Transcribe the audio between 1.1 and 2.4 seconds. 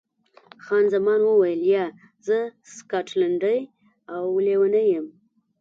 وویل، یا، زه